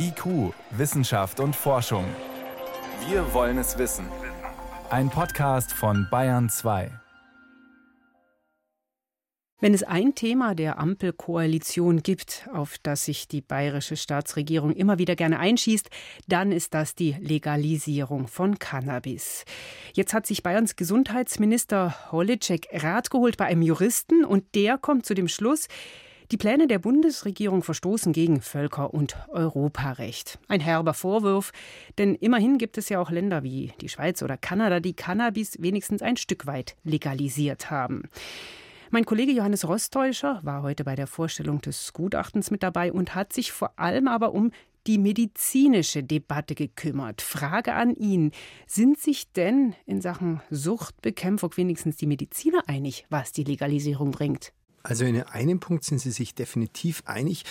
[0.00, 2.04] IQ, Wissenschaft und Forschung.
[3.08, 4.06] Wir wollen es wissen.
[4.90, 6.92] Ein Podcast von Bayern 2.
[9.60, 15.16] Wenn es ein Thema der Ampelkoalition gibt, auf das sich die bayerische Staatsregierung immer wieder
[15.16, 15.90] gerne einschießt,
[16.28, 19.44] dann ist das die Legalisierung von Cannabis.
[19.94, 25.14] Jetzt hat sich Bayerns Gesundheitsminister Holitschek Rat geholt bei einem Juristen und der kommt zu
[25.14, 25.66] dem Schluss,
[26.30, 30.38] die Pläne der Bundesregierung verstoßen gegen Völker- und Europarecht.
[30.48, 31.52] Ein herber Vorwurf,
[31.96, 36.02] denn immerhin gibt es ja auch Länder wie die Schweiz oder Kanada, die Cannabis wenigstens
[36.02, 38.02] ein Stück weit legalisiert haben.
[38.90, 43.32] Mein Kollege Johannes Rostäuscher war heute bei der Vorstellung des Gutachtens mit dabei und hat
[43.32, 44.50] sich vor allem aber um
[44.86, 47.20] die medizinische Debatte gekümmert.
[47.20, 48.32] Frage an ihn,
[48.66, 54.52] sind sich denn in Sachen Suchtbekämpfung wenigstens die Mediziner einig, was die Legalisierung bringt?
[54.82, 57.44] Also in einem Punkt sind sie sich definitiv einig.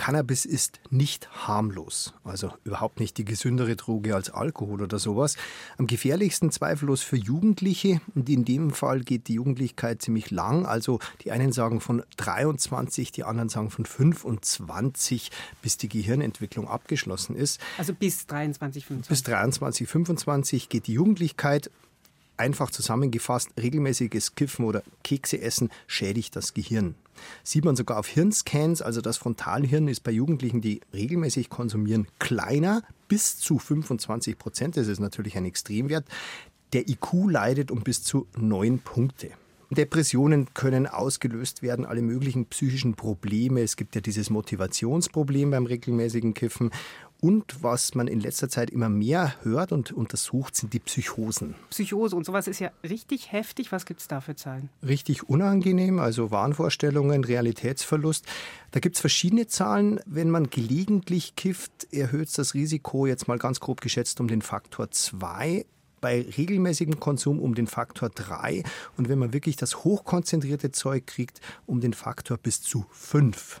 [0.00, 5.36] Cannabis ist nicht harmlos, also überhaupt nicht die gesündere Droge als Alkohol oder sowas.
[5.76, 10.64] Am gefährlichsten zweifellos für Jugendliche und in dem Fall geht die Jugendlichkeit ziemlich lang.
[10.64, 17.36] Also die einen sagen von 23, die anderen sagen von 25, bis die Gehirnentwicklung abgeschlossen
[17.36, 17.60] ist.
[17.76, 19.10] Also bis 23, 25.
[19.10, 21.70] Bis 23, 25 geht die Jugendlichkeit
[22.40, 26.94] Einfach zusammengefasst, regelmäßiges Kiffen oder Kekse essen schädigt das Gehirn.
[27.44, 32.82] Sieht man sogar auf Hirnscans, also das Frontalhirn ist bei Jugendlichen, die regelmäßig konsumieren, kleiner,
[33.08, 34.78] bis zu 25 Prozent.
[34.78, 36.06] Das ist natürlich ein Extremwert.
[36.72, 39.32] Der IQ leidet um bis zu neun Punkte.
[39.68, 43.60] Depressionen können ausgelöst werden, alle möglichen psychischen Probleme.
[43.60, 46.70] Es gibt ja dieses Motivationsproblem beim regelmäßigen Kiffen
[47.20, 51.54] und was man in letzter Zeit immer mehr hört und untersucht, sind die Psychosen.
[51.70, 53.72] Psychose und sowas ist ja richtig heftig.
[53.72, 54.70] Was gibt es da für Zahlen?
[54.86, 58.26] Richtig unangenehm, also Wahnvorstellungen, Realitätsverlust.
[58.70, 60.00] Da gibt es verschiedene Zahlen.
[60.06, 64.90] Wenn man gelegentlich kifft, erhöht das Risiko jetzt mal ganz grob geschätzt um den Faktor
[64.90, 65.66] 2
[66.00, 68.62] bei regelmäßigem Konsum um den Faktor 3
[68.96, 73.60] und wenn man wirklich das hochkonzentrierte Zeug kriegt, um den Faktor bis zu 5.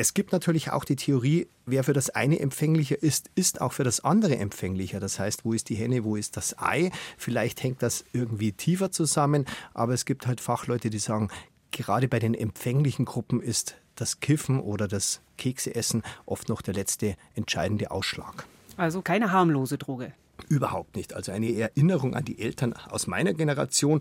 [0.00, 3.82] Es gibt natürlich auch die Theorie, wer für das eine empfänglicher ist, ist auch für
[3.82, 5.00] das andere empfänglicher.
[5.00, 6.92] Das heißt, wo ist die Henne, wo ist das Ei?
[7.16, 9.44] Vielleicht hängt das irgendwie tiefer zusammen,
[9.74, 11.30] aber es gibt halt Fachleute, die sagen,
[11.72, 17.16] gerade bei den empfänglichen Gruppen ist das Kiffen oder das Kekseessen oft noch der letzte
[17.34, 18.46] entscheidende Ausschlag.
[18.76, 20.12] Also keine harmlose Droge.
[20.48, 21.14] Überhaupt nicht.
[21.14, 24.00] Also eine Erinnerung an die Eltern aus meiner Generation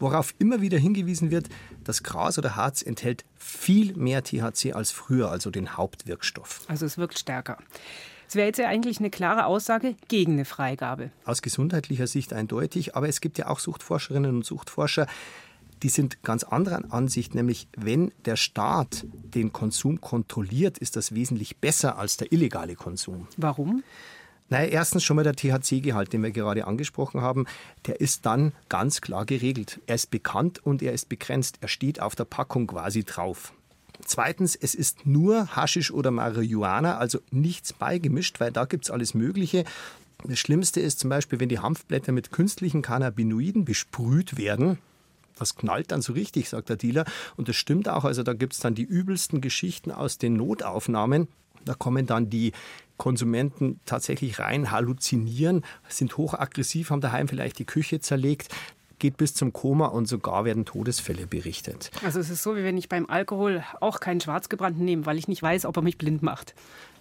[0.00, 1.48] worauf immer wieder hingewiesen wird,
[1.84, 6.62] das Gras oder Harz enthält viel mehr THC als früher, also den Hauptwirkstoff.
[6.68, 7.58] Also es wirkt stärker.
[8.28, 11.10] Es wäre jetzt ja eigentlich eine klare Aussage gegen eine Freigabe.
[11.24, 15.06] Aus gesundheitlicher Sicht eindeutig, aber es gibt ja auch Suchtforscherinnen und Suchtforscher,
[15.82, 21.56] die sind ganz anderer Ansicht, nämlich wenn der Staat den Konsum kontrolliert, ist das wesentlich
[21.56, 23.26] besser als der illegale Konsum.
[23.36, 23.82] Warum?
[24.50, 27.46] Naja, erstens schon mal der THC-Gehalt, den wir gerade angesprochen haben,
[27.86, 29.80] der ist dann ganz klar geregelt.
[29.86, 31.58] Er ist bekannt und er ist begrenzt.
[31.60, 33.52] Er steht auf der Packung quasi drauf.
[34.04, 39.14] Zweitens, es ist nur Haschisch oder Marihuana, also nichts beigemischt, weil da gibt es alles
[39.14, 39.64] Mögliche.
[40.24, 44.78] Das Schlimmste ist zum Beispiel, wenn die Hanfblätter mit künstlichen Cannabinoiden besprüht werden.
[45.38, 47.04] Das knallt dann so richtig, sagt der Dealer.
[47.36, 48.04] Und das stimmt auch.
[48.04, 51.28] Also da gibt es dann die übelsten Geschichten aus den Notaufnahmen.
[51.64, 52.52] Da kommen dann die
[52.96, 58.48] Konsumenten tatsächlich rein halluzinieren, sind hochaggressiv, haben daheim vielleicht die Küche zerlegt
[59.00, 61.90] geht bis zum Koma und sogar werden Todesfälle berichtet.
[62.04, 65.26] Also es ist so, wie wenn ich beim Alkohol auch keinen Schwarzgebrannten nehme, weil ich
[65.26, 66.54] nicht weiß, ob er mich blind macht.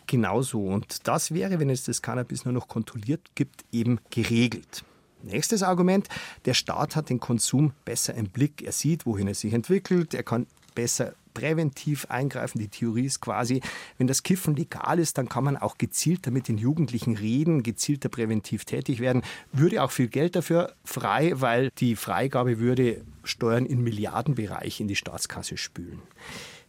[0.08, 0.66] Genau so.
[0.66, 4.84] Und das wäre, wenn es das Cannabis nur noch kontrolliert gibt, eben geregelt.
[5.22, 6.08] Nächstes Argument,
[6.46, 8.64] der Staat hat den Konsum besser im Blick.
[8.64, 12.60] Er sieht, wohin es sich entwickelt, er kann besser präventiv eingreifen.
[12.60, 13.62] Die Theorie ist quasi,
[13.98, 18.10] wenn das Kiffen legal ist, dann kann man auch gezielter mit den Jugendlichen reden, gezielter
[18.10, 19.24] präventiv tätig werden.
[19.52, 24.96] Würde auch viel Geld dafür frei, weil die Freigabe würde Steuern in Milliardenbereich in die
[24.96, 26.02] Staatskasse spülen.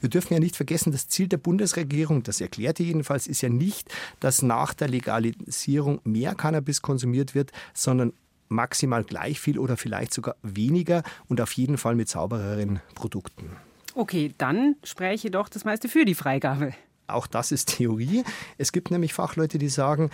[0.01, 3.93] Wir dürfen ja nicht vergessen, das Ziel der Bundesregierung, das erklärte jedenfalls, ist ja nicht,
[4.19, 8.15] dass nach der Legalisierung mehr Cannabis konsumiert wird, sondern
[8.49, 13.57] maximal gleich viel oder vielleicht sogar weniger und auf jeden Fall mit saubereren Produkten.
[13.95, 16.73] Okay, dann spreche doch das meiste für die Freigabe.
[17.07, 18.25] Auch das ist Theorie.
[18.57, 20.11] Es gibt nämlich Fachleute, die sagen,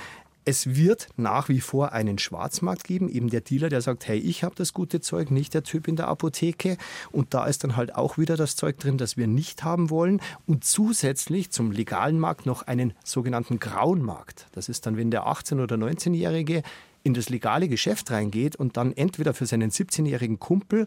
[0.49, 4.45] es wird nach wie vor einen Schwarzmarkt geben, eben der Dealer, der sagt, hey, ich
[4.45, 6.79] habe das gute Zeug, nicht der Typ in der Apotheke.
[7.11, 10.21] Und da ist dann halt auch wieder das Zeug drin, das wir nicht haben wollen.
[10.47, 14.47] Und zusätzlich zum legalen Markt noch einen sogenannten grauen Markt.
[14.53, 16.63] Das ist dann, wenn der 18- oder 19-Jährige
[17.03, 20.87] in das legale Geschäft reingeht und dann entweder für seinen 17-jährigen Kumpel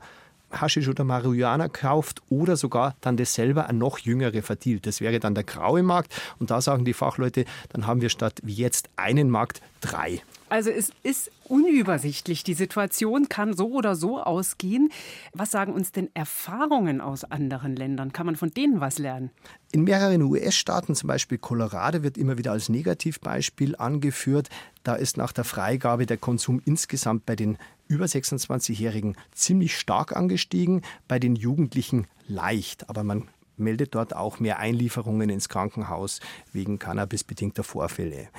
[0.51, 4.85] Haschisch oder Marihuana kauft oder sogar dann das selber an noch jüngere verdielt.
[4.85, 6.13] Das wäre dann der graue Markt.
[6.39, 10.21] Und da sagen die Fachleute, dann haben wir statt wie jetzt einen Markt drei.
[10.49, 12.43] Also es ist unübersichtlich.
[12.43, 14.91] Die Situation kann so oder so ausgehen.
[15.33, 18.13] Was sagen uns denn Erfahrungen aus anderen Ländern?
[18.13, 19.29] Kann man von denen was lernen?
[19.71, 24.49] In mehreren US-Staaten, zum Beispiel Colorado, wird immer wieder als Negativbeispiel angeführt.
[24.83, 27.57] Da ist nach der Freigabe der Konsum insgesamt bei den
[27.89, 32.89] über 26-Jährigen ziemlich stark angestiegen, bei den Jugendlichen leicht.
[32.89, 33.27] Aber man
[33.57, 36.21] meldet dort auch mehr Einlieferungen ins Krankenhaus
[36.53, 38.29] wegen cannabisbedingter Vorfälle.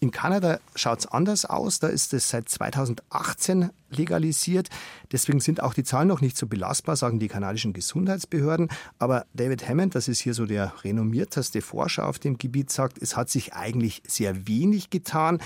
[0.00, 1.78] In Kanada schaut es anders aus.
[1.78, 4.68] Da ist es seit 2018 legalisiert.
[5.12, 8.68] Deswegen sind auch die Zahlen noch nicht so belastbar, sagen die kanadischen Gesundheitsbehörden.
[8.98, 13.16] Aber David Hammond, das ist hier so der renommierteste Forscher auf dem Gebiet, sagt, es
[13.16, 15.38] hat sich eigentlich sehr wenig getan.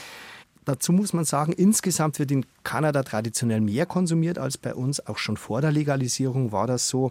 [0.68, 5.00] Dazu muss man sagen, insgesamt wird in Kanada traditionell mehr konsumiert als bei uns.
[5.06, 7.10] Auch schon vor der Legalisierung war das so.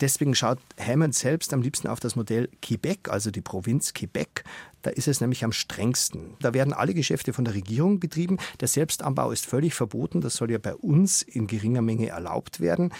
[0.00, 4.44] Deswegen schaut Hammond selbst am liebsten auf das Modell Quebec, also die Provinz Quebec.
[4.82, 6.36] Da ist es nämlich am strengsten.
[6.38, 8.38] Da werden alle Geschäfte von der Regierung betrieben.
[8.60, 10.20] Der Selbstanbau ist völlig verboten.
[10.20, 12.92] Das soll ja bei uns in geringer Menge erlaubt werden.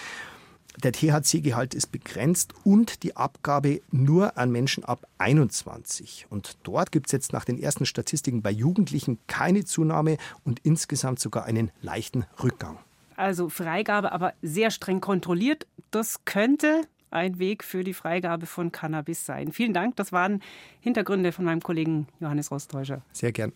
[0.83, 6.27] Der THC-Gehalt ist begrenzt und die Abgabe nur an Menschen ab 21.
[6.31, 11.21] Und dort gibt es jetzt nach den ersten Statistiken bei Jugendlichen keine Zunahme und insgesamt
[11.21, 12.79] sogar einen leichten Rückgang.
[13.17, 15.67] Also Freigabe, aber sehr streng kontrolliert.
[15.93, 16.83] Das könnte
[17.15, 19.53] ein Weg für die Freigabe von Cannabis sein.
[19.53, 19.95] Vielen Dank.
[19.97, 20.43] Das waren
[20.81, 23.03] Hintergründe von meinem Kollegen Johannes Rostäuscher.
[23.13, 23.53] Sehr gern.